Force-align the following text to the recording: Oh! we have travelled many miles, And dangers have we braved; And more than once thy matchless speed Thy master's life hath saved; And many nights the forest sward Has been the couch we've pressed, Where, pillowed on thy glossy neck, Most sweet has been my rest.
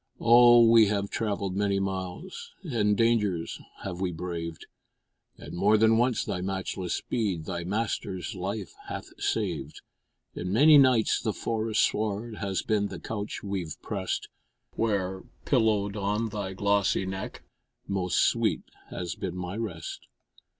Oh! 0.19 0.65
we 0.67 0.87
have 0.87 1.11
travelled 1.11 1.55
many 1.55 1.79
miles, 1.79 2.55
And 2.63 2.97
dangers 2.97 3.59
have 3.83 4.01
we 4.01 4.11
braved; 4.11 4.65
And 5.37 5.53
more 5.53 5.77
than 5.77 5.95
once 5.95 6.25
thy 6.25 6.41
matchless 6.41 6.95
speed 6.95 7.45
Thy 7.45 7.63
master's 7.65 8.33
life 8.33 8.73
hath 8.87 9.09
saved; 9.21 9.83
And 10.33 10.51
many 10.51 10.79
nights 10.79 11.21
the 11.21 11.33
forest 11.33 11.83
sward 11.83 12.37
Has 12.37 12.63
been 12.63 12.87
the 12.87 12.99
couch 12.99 13.43
we've 13.43 13.79
pressed, 13.83 14.27
Where, 14.73 15.21
pillowed 15.45 15.95
on 15.95 16.29
thy 16.29 16.53
glossy 16.53 17.05
neck, 17.05 17.43
Most 17.87 18.21
sweet 18.21 18.63
has 18.89 19.13
been 19.13 19.35
my 19.37 19.55
rest. 19.55 20.07